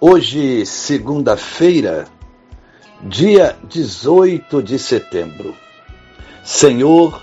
Hoje, 0.00 0.64
segunda-feira, 0.64 2.06
dia 3.02 3.56
18 3.64 4.62
de 4.62 4.78
setembro. 4.78 5.56
Senhor, 6.44 7.20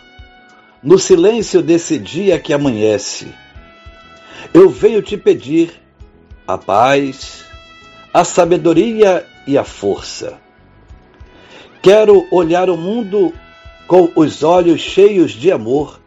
no 0.83 0.99
silêncio 0.99 1.61
desse 1.61 1.97
dia 1.97 2.37
que 2.37 2.51
amanhece, 2.51 3.33
eu 4.53 4.69
venho 4.69 5.01
te 5.01 5.15
pedir 5.15 5.81
a 6.45 6.57
paz, 6.57 7.45
a 8.13 8.25
sabedoria 8.25 9.25
e 9.47 9.57
a 9.57 9.63
força. 9.63 10.37
Quero 11.81 12.27
olhar 12.29 12.69
o 12.69 12.75
mundo 12.75 13.33
com 13.87 14.11
os 14.17 14.43
olhos 14.43 14.81
cheios 14.81 15.31
de 15.31 15.49
amor. 15.49 15.97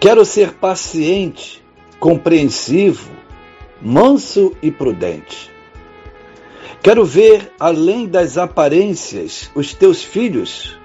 Quero 0.00 0.24
ser 0.24 0.54
paciente, 0.54 1.62
compreensivo, 2.00 3.15
manso 3.80 4.56
e 4.62 4.70
prudente. 4.70 5.50
Quero 6.82 7.04
ver 7.04 7.52
além 7.58 8.06
das 8.06 8.38
aparências 8.38 9.50
os 9.54 9.74
teus 9.74 10.02
filhos, 10.02 10.78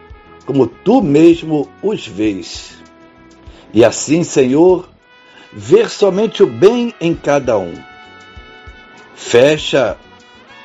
como 0.45 0.67
tu 0.67 1.01
mesmo 1.01 1.69
os 1.81 2.07
vês. 2.07 2.81
E 3.73 3.85
assim, 3.85 4.23
Senhor, 4.23 4.89
ver 5.53 5.89
somente 5.89 6.43
o 6.43 6.47
bem 6.47 6.93
em 6.99 7.13
cada 7.13 7.57
um. 7.57 7.73
Fecha 9.15 9.97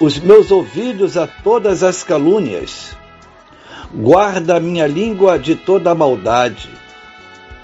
os 0.00 0.18
meus 0.18 0.50
ouvidos 0.50 1.16
a 1.16 1.26
todas 1.26 1.82
as 1.82 2.02
calúnias. 2.02 2.96
Guarda 3.94 4.56
a 4.56 4.60
minha 4.60 4.86
língua 4.86 5.38
de 5.38 5.54
toda 5.54 5.90
a 5.90 5.94
maldade, 5.94 6.68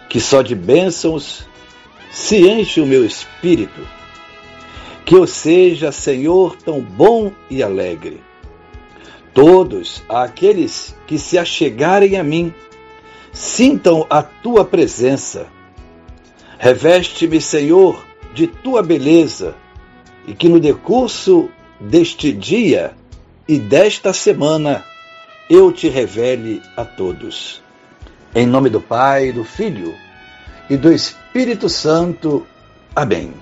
que 0.09 0.21
só 0.21 0.43
de 0.43 0.55
bênçãos 0.55 1.47
se 2.11 2.47
enche 2.47 2.81
o 2.81 2.87
meu 2.87 3.05
espírito 3.05 3.81
que 5.05 5.15
eu 5.15 5.27
seja, 5.27 5.91
Senhor, 5.91 6.57
tão 6.57 6.81
bom 6.81 7.33
e 7.51 7.63
alegre. 7.63 8.21
Todos 9.35 10.03
aqueles 10.09 10.95
que 11.07 11.19
se 11.19 11.39
achegarem 11.39 12.17
a 12.17 12.23
mim, 12.23 12.53
sintam 13.33 14.07
a 14.11 14.23
tua 14.23 14.65
presença. 14.65 15.47
Reveste-me, 16.59 17.41
Senhor, 17.41 18.05
de 18.35 18.47
tua 18.47 18.83
beleza, 18.83 19.55
e 20.27 20.35
que 20.35 20.49
no 20.49 20.61
decurso 20.61 21.49
deste 21.81 22.33
dia 22.33 22.95
e 23.49 23.59
desta 23.59 24.13
semana 24.13 24.85
eu 25.51 25.73
te 25.73 25.89
revele 25.89 26.63
a 26.77 26.85
todos. 26.85 27.61
Em 28.35 28.47
nome 28.47 28.71
do 28.71 28.81
Pai, 28.81 29.33
do 29.33 29.45
Filho 29.45 29.95
e 30.71 30.77
do 30.77 30.93
Espírito 30.93 31.69
Santo. 31.69 32.47
Amém 32.95 33.42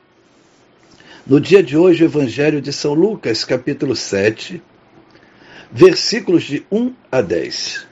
no 1.25 1.39
dia 1.39 1.61
de 1.61 1.77
hoje, 1.77 2.03
o 2.03 2.07
Evangelho 2.07 2.61
de 2.61 2.73
São 2.73 2.93
Lucas, 2.93 3.43
capítulo 3.43 3.95
7, 3.95 4.61
versículos 5.71 6.43
de 6.43 6.65
1 6.71 6.93
a 7.11 7.21
10. 7.21 7.87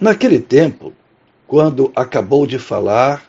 Naquele 0.00 0.38
tempo, 0.38 0.92
quando 1.46 1.90
acabou 1.96 2.46
de 2.46 2.58
falar 2.58 3.24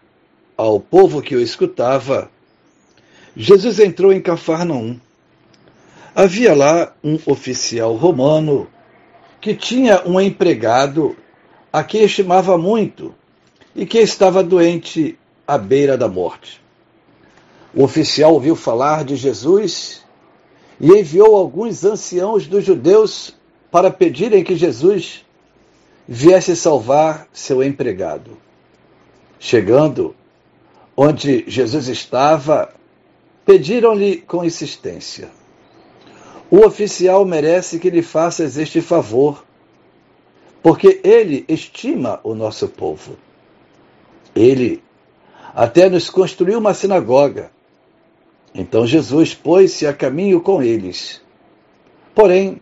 ao 0.57 0.79
povo 0.79 1.21
que 1.21 1.35
o 1.35 1.41
escutava, 1.41 2.29
Jesus 3.35 3.79
entrou 3.79 4.11
em 4.11 4.21
Cafarnaum. 4.21 4.99
Havia 6.13 6.53
lá 6.53 6.93
um 7.03 7.17
oficial 7.25 7.95
romano 7.95 8.67
que 9.39 9.55
tinha 9.55 10.03
um 10.05 10.19
empregado 10.19 11.15
a 11.71 11.83
quem 11.83 12.03
estimava 12.03 12.57
muito 12.57 13.15
e 13.75 13.85
que 13.85 13.97
estava 13.99 14.43
doente 14.43 15.17
à 15.47 15.57
beira 15.57 15.97
da 15.97 16.07
morte. 16.07 16.62
O 17.75 17.83
oficial 17.83 18.33
ouviu 18.33 18.55
falar 18.55 19.03
de 19.03 19.15
Jesus 19.15 20.03
e 20.79 20.91
enviou 20.91 21.35
alguns 21.35 21.83
anciãos 21.83 22.45
dos 22.45 22.63
judeus 22.63 23.35
para 23.71 23.89
pedirem 23.89 24.43
que 24.43 24.55
Jesus 24.55 25.25
viesse 26.07 26.55
salvar 26.55 27.27
seu 27.33 27.63
empregado. 27.63 28.37
Chegando 29.39 30.15
onde 30.95 31.45
Jesus 31.47 31.87
estava, 31.87 32.71
pediram-lhe 33.43 34.17
com 34.17 34.45
insistência: 34.45 35.31
O 36.51 36.59
oficial 36.59 37.25
merece 37.25 37.79
que 37.79 37.89
lhe 37.89 38.03
faças 38.03 38.55
este 38.55 38.81
favor, 38.81 39.43
porque 40.61 41.01
ele 41.03 41.43
estima 41.47 42.19
o 42.23 42.35
nosso 42.35 42.67
povo. 42.67 43.17
Ele 44.35 44.83
até 45.55 45.89
nos 45.89 46.09
construiu 46.09 46.59
uma 46.59 46.75
sinagoga 46.75 47.52
então 48.53 48.85
Jesus 48.85 49.33
pôs-se 49.33 49.87
a 49.87 49.93
caminho 49.93 50.39
com 50.39 50.61
eles. 50.61 51.21
Porém, 52.13 52.61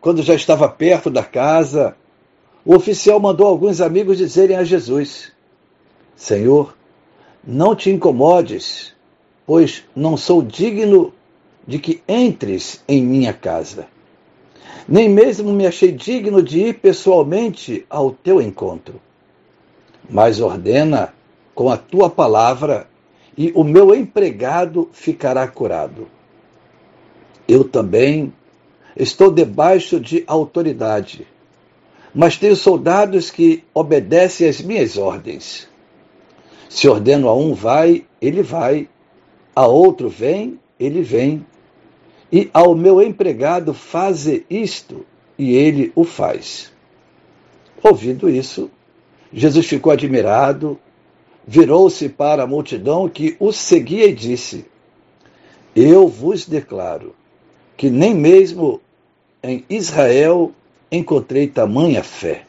quando 0.00 0.22
já 0.22 0.34
estava 0.34 0.68
perto 0.68 1.08
da 1.08 1.24
casa, 1.24 1.96
o 2.64 2.74
oficial 2.74 3.18
mandou 3.18 3.46
alguns 3.46 3.80
amigos 3.80 4.18
dizerem 4.18 4.56
a 4.56 4.64
Jesus: 4.64 5.32
Senhor, 6.14 6.76
não 7.42 7.74
te 7.74 7.90
incomodes, 7.90 8.94
pois 9.46 9.84
não 9.96 10.16
sou 10.16 10.42
digno 10.42 11.12
de 11.66 11.78
que 11.78 12.02
entres 12.06 12.82
em 12.86 13.02
minha 13.02 13.32
casa. 13.32 13.86
Nem 14.86 15.08
mesmo 15.08 15.52
me 15.52 15.66
achei 15.66 15.92
digno 15.92 16.42
de 16.42 16.58
ir 16.58 16.74
pessoalmente 16.80 17.86
ao 17.88 18.10
teu 18.10 18.42
encontro. 18.42 19.00
Mas 20.10 20.40
ordena 20.40 21.14
com 21.54 21.70
a 21.70 21.76
tua 21.76 22.10
palavra 22.10 22.88
e 23.36 23.52
o 23.54 23.64
meu 23.64 23.94
empregado 23.94 24.88
ficará 24.92 25.46
curado. 25.48 26.08
Eu 27.48 27.64
também 27.64 28.32
estou 28.96 29.30
debaixo 29.30 29.98
de 29.98 30.22
autoridade, 30.26 31.26
mas 32.14 32.36
tenho 32.36 32.54
soldados 32.54 33.30
que 33.30 33.64
obedecem 33.72 34.48
às 34.48 34.60
minhas 34.60 34.98
ordens. 34.98 35.68
Se 36.68 36.88
ordeno 36.88 37.28
a 37.28 37.34
um 37.34 37.54
vai, 37.54 38.04
ele 38.20 38.42
vai, 38.42 38.88
a 39.54 39.66
outro 39.66 40.08
vem, 40.08 40.58
ele 40.78 41.02
vem, 41.02 41.44
e 42.30 42.50
ao 42.52 42.74
meu 42.74 43.02
empregado 43.02 43.74
faze 43.74 44.46
isto, 44.48 45.04
e 45.38 45.54
ele 45.54 45.92
o 45.94 46.04
faz. 46.04 46.72
Ouvindo 47.82 48.28
isso, 48.28 48.70
Jesus 49.32 49.66
ficou 49.66 49.92
admirado 49.92 50.78
virou-se 51.46 52.08
para 52.08 52.44
a 52.44 52.46
multidão 52.46 53.08
que 53.08 53.36
o 53.38 53.52
seguia 53.52 54.06
e 54.06 54.14
disse: 54.14 54.66
Eu 55.74 56.08
vos 56.08 56.46
declaro 56.46 57.14
que 57.76 57.90
nem 57.90 58.14
mesmo 58.14 58.80
em 59.42 59.64
Israel 59.68 60.52
encontrei 60.90 61.48
tamanha 61.48 62.02
fé. 62.02 62.44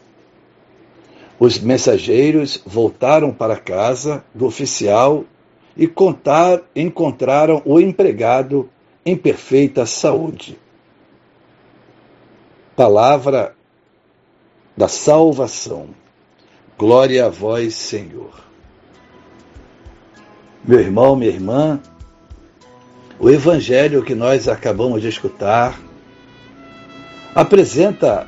Os 1.40 1.60
mensageiros 1.60 2.62
voltaram 2.66 3.34
para 3.34 3.58
casa 3.58 4.24
do 4.34 4.46
oficial 4.46 5.26
e 5.76 5.88
contar, 5.88 6.62
encontraram 6.76 7.62
o 7.66 7.80
empregado 7.80 8.70
em 9.06 9.18
perfeita 9.18 9.86
saúde. 9.86 10.60
Palavra 12.76 13.56
da 14.78 14.88
salvação. 14.88 15.90
Glória 16.78 17.26
a 17.26 17.30
vós, 17.30 17.76
Senhor. 17.76 18.53
Meu 20.66 20.80
irmão, 20.80 21.14
minha 21.14 21.30
irmã, 21.30 21.78
o 23.20 23.30
evangelho 23.30 24.02
que 24.02 24.16
nós 24.16 24.48
acabamos 24.48 25.02
de 25.02 25.10
escutar 25.10 25.78
apresenta 27.36 28.26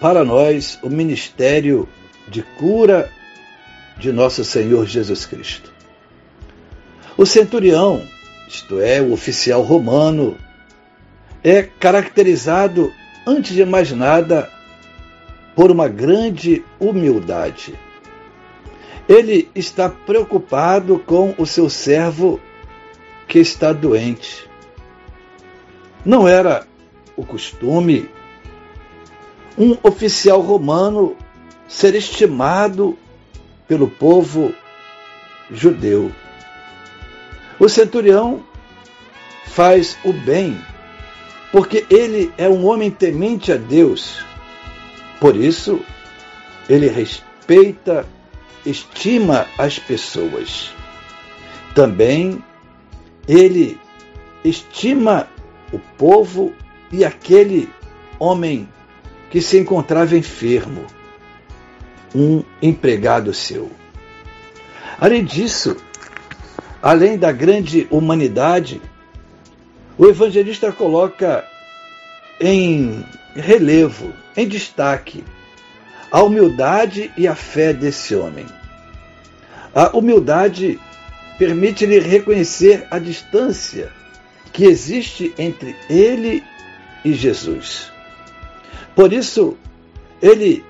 para 0.00 0.24
nós 0.24 0.78
o 0.84 0.88
ministério 0.88 1.88
de 2.28 2.42
cura 2.42 3.10
de 3.98 4.12
nosso 4.12 4.44
Senhor 4.44 4.86
Jesus 4.86 5.26
Cristo. 5.26 5.72
O 7.16 7.26
centurião, 7.26 8.06
isto 8.48 8.80
é, 8.80 9.00
o 9.00 9.12
oficial 9.12 9.62
romano, 9.62 10.38
é 11.42 11.64
caracterizado, 11.64 12.92
antes 13.26 13.56
de 13.56 13.64
mais 13.64 13.90
nada, 13.90 14.48
por 15.56 15.72
uma 15.72 15.88
grande 15.88 16.64
humildade. 16.78 17.74
Ele 19.08 19.50
está 19.54 19.88
preocupado 19.88 20.98
com 20.98 21.34
o 21.38 21.46
seu 21.46 21.70
servo 21.70 22.40
que 23.26 23.38
está 23.38 23.72
doente. 23.72 24.48
Não 26.04 26.28
era 26.28 26.66
o 27.16 27.24
costume 27.24 28.08
um 29.56 29.76
oficial 29.82 30.40
romano 30.40 31.16
ser 31.66 31.94
estimado 31.94 32.96
pelo 33.66 33.88
povo 33.88 34.54
judeu. 35.50 36.12
O 37.58 37.68
centurião 37.68 38.44
faz 39.46 39.98
o 40.04 40.12
bem, 40.12 40.56
porque 41.50 41.84
ele 41.90 42.32
é 42.38 42.48
um 42.48 42.64
homem 42.64 42.90
temente 42.90 43.50
a 43.50 43.56
Deus. 43.56 44.24
Por 45.18 45.34
isso, 45.34 45.80
ele 46.68 46.88
respeita, 46.88 48.06
estima 48.68 49.46
as 49.56 49.78
pessoas. 49.78 50.70
Também 51.74 52.42
ele 53.26 53.78
estima 54.44 55.28
o 55.72 55.78
povo 55.78 56.52
e 56.90 57.04
aquele 57.04 57.68
homem 58.18 58.68
que 59.30 59.40
se 59.40 59.58
encontrava 59.58 60.16
enfermo, 60.16 60.86
um 62.14 62.42
empregado 62.62 63.32
seu. 63.34 63.70
Além 64.98 65.24
disso, 65.24 65.76
além 66.82 67.18
da 67.18 67.30
grande 67.30 67.86
humanidade, 67.90 68.80
o 69.96 70.06
evangelista 70.06 70.72
coloca 70.72 71.44
em 72.40 73.04
relevo, 73.34 74.12
em 74.36 74.48
destaque, 74.48 75.24
a 76.10 76.22
humildade 76.22 77.12
e 77.16 77.28
a 77.28 77.34
fé 77.34 77.72
desse 77.72 78.14
homem. 78.14 78.46
A 79.74 79.96
humildade 79.96 80.80
permite-lhe 81.38 81.98
reconhecer 81.98 82.86
a 82.90 82.98
distância 82.98 83.92
que 84.52 84.64
existe 84.64 85.32
entre 85.38 85.76
ele 85.88 86.42
e 87.04 87.12
Jesus. 87.12 87.92
Por 88.94 89.12
isso, 89.12 89.56
ele 90.20 90.64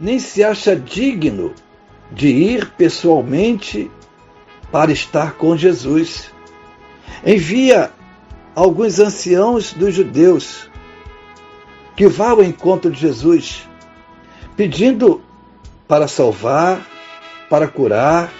nem 0.00 0.18
se 0.18 0.42
acha 0.42 0.74
digno 0.74 1.54
de 2.10 2.28
ir 2.28 2.70
pessoalmente 2.70 3.90
para 4.72 4.92
estar 4.92 5.32
com 5.34 5.56
Jesus. 5.56 6.30
Envia 7.24 7.90
alguns 8.54 8.98
anciãos 8.98 9.72
dos 9.72 9.94
judeus 9.94 10.70
que 11.96 12.08
vá 12.08 12.30
ao 12.30 12.42
encontro 12.42 12.90
de 12.90 13.00
Jesus, 13.00 13.68
pedindo 14.56 15.22
para 15.86 16.08
salvar, 16.08 16.84
para 17.48 17.68
curar 17.68 18.32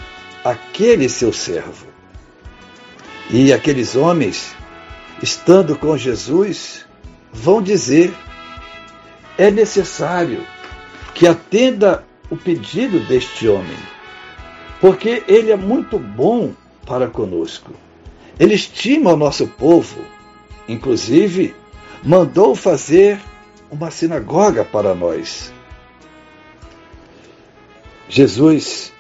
aquele 0.45 1.09
seu 1.09 1.33
servo. 1.33 1.87
E 3.31 3.53
aqueles 3.53 3.97
homens, 3.97 4.55
estando 5.23 5.77
com 5.77 5.97
Jesus, 5.97 6.85
vão 7.33 7.63
dizer 7.63 8.15
é 9.37 9.51
necessário 9.51 10.47
que 11.15 11.27
atenda 11.27 12.05
o 12.31 12.37
pedido 12.37 13.01
deste 13.01 13.49
homem, 13.49 13.77
porque 14.81 15.25
ele 15.27 15.51
é 15.51 15.57
muito 15.57 15.99
bom 15.99 16.53
para 16.87 17.09
conosco. 17.09 17.73
Ele 18.39 18.55
estima 18.55 19.13
o 19.13 19.17
nosso 19.17 19.47
povo, 19.47 20.05
inclusive 20.69 21.55
mandou 22.03 22.55
fazer 22.55 23.21
uma 23.71 23.91
sinagoga 23.91 24.65
para 24.65 24.95
nós. 24.95 25.53
Jesus 28.09 28.94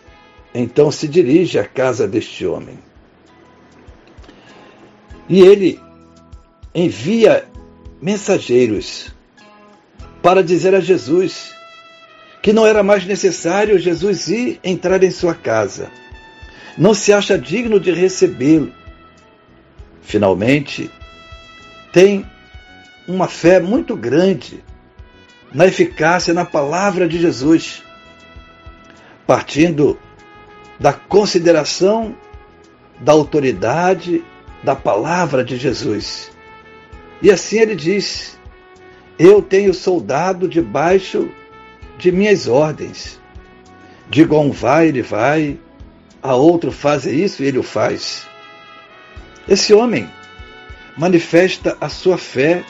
então 0.54 0.90
se 0.90 1.08
dirige 1.08 1.58
à 1.58 1.64
casa 1.64 2.06
deste 2.06 2.46
homem. 2.46 2.78
E 5.28 5.40
ele 5.40 5.80
envia 6.74 7.44
mensageiros 8.00 9.12
para 10.22 10.42
dizer 10.42 10.74
a 10.74 10.80
Jesus 10.80 11.52
que 12.40 12.52
não 12.52 12.66
era 12.66 12.82
mais 12.82 13.04
necessário 13.06 13.78
Jesus 13.78 14.28
ir 14.28 14.60
entrar 14.62 15.02
em 15.02 15.10
sua 15.10 15.34
casa. 15.34 15.90
Não 16.76 16.92
se 16.92 17.12
acha 17.12 17.38
digno 17.38 17.80
de 17.80 17.90
recebê-lo. 17.90 18.72
Finalmente, 20.02 20.90
tem 21.90 22.26
uma 23.08 23.28
fé 23.28 23.60
muito 23.60 23.96
grande 23.96 24.62
na 25.52 25.66
eficácia, 25.66 26.34
na 26.34 26.44
palavra 26.44 27.08
de 27.08 27.18
Jesus, 27.18 27.82
partindo 29.26 29.98
da 30.78 30.92
consideração 30.92 32.16
da 33.00 33.12
autoridade 33.12 34.24
da 34.62 34.74
palavra 34.74 35.44
de 35.44 35.56
Jesus. 35.56 36.30
E 37.20 37.30
assim 37.30 37.58
ele 37.58 37.74
diz: 37.74 38.38
eu 39.18 39.40
tenho 39.40 39.72
soldado 39.72 40.48
debaixo 40.48 41.30
de 41.98 42.10
minhas 42.10 42.48
ordens. 42.48 43.20
Digo 44.10 44.36
a 44.36 44.40
um 44.40 44.50
vai, 44.50 44.88
ele 44.88 45.02
vai, 45.02 45.58
a 46.22 46.34
outro 46.34 46.72
faz 46.72 47.06
isso 47.06 47.42
e 47.42 47.46
ele 47.46 47.58
o 47.58 47.62
faz. 47.62 48.26
Esse 49.48 49.72
homem 49.72 50.10
manifesta 50.96 51.76
a 51.80 51.88
sua 51.88 52.18
fé 52.18 52.64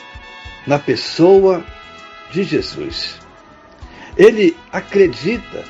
na 0.67 0.77
pessoa 0.77 1.63
de 2.31 2.43
Jesus. 2.43 3.19
Ele 4.17 4.55
acredita 4.71 5.63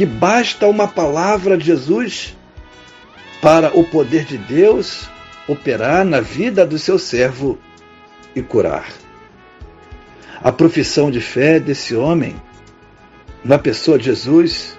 que 0.00 0.06
basta 0.06 0.66
uma 0.66 0.88
palavra 0.88 1.58
de 1.58 1.66
Jesus 1.66 2.34
para 3.42 3.78
o 3.78 3.84
poder 3.84 4.24
de 4.24 4.38
Deus 4.38 5.10
operar 5.46 6.06
na 6.06 6.22
vida 6.22 6.64
do 6.64 6.78
seu 6.78 6.98
servo 6.98 7.58
e 8.34 8.40
curar. 8.40 8.88
A 10.42 10.50
profissão 10.50 11.10
de 11.10 11.20
fé 11.20 11.60
desse 11.60 11.94
homem, 11.94 12.34
na 13.44 13.58
pessoa 13.58 13.98
de 13.98 14.06
Jesus, 14.06 14.74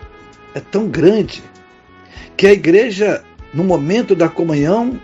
é 0.56 0.60
tão 0.60 0.88
grande 0.88 1.44
que 2.36 2.48
a 2.48 2.54
igreja, 2.54 3.24
no 3.54 3.64
momento 3.64 4.16
da 4.16 4.28
comunhão, 4.28 5.00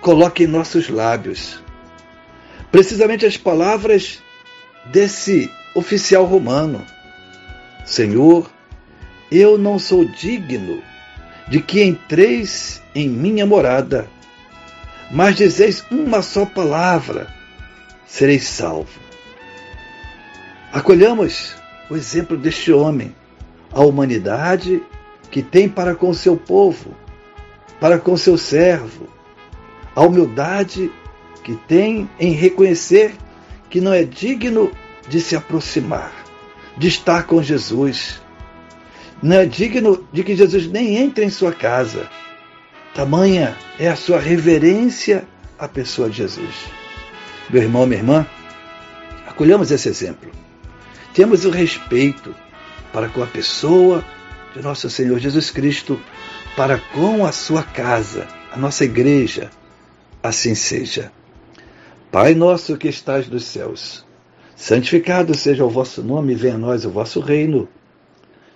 coloca 0.00 0.42
em 0.42 0.46
nossos 0.46 0.88
lábios 0.88 1.62
precisamente 2.70 3.26
as 3.26 3.36
palavras 3.36 4.18
desse 4.86 5.50
oficial 5.74 6.24
romano: 6.24 6.82
Senhor, 7.84 8.50
eu 9.32 9.56
não 9.56 9.78
sou 9.78 10.04
digno 10.04 10.82
de 11.48 11.60
que 11.60 11.82
entreis 11.82 12.82
em 12.94 13.08
minha 13.08 13.46
morada, 13.46 14.08
mas 15.10 15.36
dizeis 15.36 15.84
uma 15.90 16.22
só 16.22 16.44
palavra, 16.44 17.28
sereis 18.06 18.46
salvo. 18.46 19.00
Acolhamos 20.72 21.54
o 21.90 21.96
exemplo 21.96 22.36
deste 22.36 22.72
homem, 22.72 23.14
a 23.70 23.80
humanidade 23.80 24.82
que 25.30 25.42
tem 25.42 25.68
para 25.68 25.94
com 25.94 26.12
seu 26.12 26.36
povo, 26.36 26.94
para 27.80 27.98
com 27.98 28.16
seu 28.16 28.38
servo, 28.38 29.08
a 29.94 30.02
humildade 30.02 30.90
que 31.42 31.56
tem 31.66 32.08
em 32.18 32.32
reconhecer 32.32 33.14
que 33.68 33.80
não 33.80 33.92
é 33.92 34.04
digno 34.04 34.70
de 35.08 35.20
se 35.20 35.34
aproximar, 35.34 36.12
de 36.76 36.88
estar 36.88 37.24
com 37.24 37.42
Jesus. 37.42 38.21
Não 39.22 39.36
é 39.36 39.46
digno 39.46 40.06
de 40.12 40.24
que 40.24 40.34
Jesus 40.34 40.66
nem 40.66 40.96
entre 40.96 41.24
em 41.24 41.30
sua 41.30 41.52
casa. 41.52 42.08
Tamanha 42.94 43.56
é 43.78 43.88
a 43.88 43.96
sua 43.96 44.18
reverência 44.18 45.24
à 45.58 45.68
pessoa 45.68 46.10
de 46.10 46.16
Jesus. 46.16 46.54
Meu 47.48 47.62
irmão, 47.62 47.86
minha 47.86 48.00
irmã, 48.00 48.26
Acolhamos 49.32 49.70
esse 49.70 49.88
exemplo. 49.88 50.30
Temos 51.14 51.46
o 51.46 51.50
respeito 51.50 52.34
para 52.92 53.08
com 53.08 53.22
a 53.22 53.26
pessoa 53.26 54.04
de 54.54 54.62
nosso 54.62 54.90
Senhor 54.90 55.18
Jesus 55.18 55.50
Cristo, 55.50 55.98
para 56.54 56.78
com 56.78 57.24
a 57.24 57.32
sua 57.32 57.62
casa, 57.62 58.28
a 58.52 58.58
nossa 58.58 58.84
igreja. 58.84 59.50
Assim 60.22 60.54
seja. 60.54 61.10
Pai 62.10 62.34
nosso 62.34 62.76
que 62.76 62.88
estás 62.88 63.26
nos 63.26 63.44
céus, 63.44 64.04
santificado 64.54 65.34
seja 65.34 65.64
o 65.64 65.70
vosso 65.70 66.02
nome, 66.02 66.34
venha 66.34 66.56
a 66.56 66.58
nós 66.58 66.84
o 66.84 66.90
vosso 66.90 67.18
reino. 67.18 67.66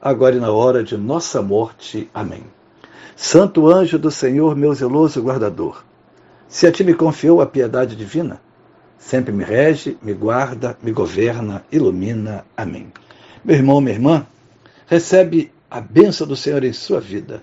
agora 0.00 0.36
e 0.36 0.40
na 0.40 0.50
hora 0.50 0.82
de 0.82 0.96
nossa 0.96 1.42
morte. 1.42 2.08
Amém. 2.12 2.42
Santo 3.16 3.66
anjo 3.66 3.98
do 3.98 4.10
Senhor, 4.10 4.54
meu 4.54 4.72
zeloso 4.74 5.20
guardador, 5.20 5.84
se 6.48 6.66
a 6.66 6.72
ti 6.72 6.82
me 6.82 6.94
confiou 6.94 7.42
a 7.42 7.46
piedade 7.46 7.94
divina, 7.94 8.40
sempre 8.96 9.32
me 9.32 9.44
rege, 9.44 9.98
me 10.00 10.14
guarda, 10.14 10.78
me 10.82 10.92
governa, 10.92 11.64
ilumina. 11.70 12.44
Amém. 12.56 12.92
Meu 13.44 13.56
irmão, 13.56 13.80
minha 13.80 13.94
irmã, 13.94 14.26
recebe 14.86 15.52
a 15.70 15.80
bênção 15.80 16.26
do 16.26 16.36
Senhor 16.36 16.64
em 16.64 16.72
sua 16.72 17.00
vida. 17.00 17.42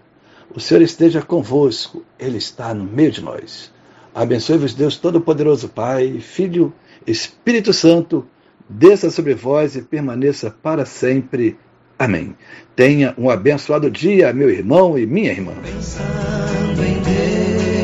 O 0.56 0.60
Senhor 0.60 0.82
esteja 0.82 1.22
convosco, 1.22 2.04
Ele 2.18 2.38
está 2.38 2.74
no 2.74 2.84
meio 2.84 3.12
de 3.12 3.22
nós. 3.22 3.72
Abençoe-vos, 4.14 4.74
Deus 4.74 4.98
Todo-Poderoso, 4.98 5.70
Pai, 5.70 6.20
Filho, 6.20 6.74
Espírito 7.06 7.74
Santo, 7.74 8.26
desça 8.68 9.12
sobre 9.12 9.36
vós 9.36 9.76
e 9.76 9.82
permaneça 9.82 10.50
para 10.50 10.86
sempre. 10.86 11.60
Amém. 11.98 12.36
Tenha 12.76 13.14
um 13.18 13.30
abençoado 13.30 13.90
dia, 13.90 14.34
meu 14.34 14.50
irmão 14.50 14.98
e 14.98 15.06
minha 15.06 15.32
irmã. 15.32 15.54
Pensando 15.64 16.84
em 16.84 17.02